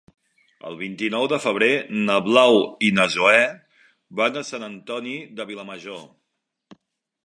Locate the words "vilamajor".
5.53-6.07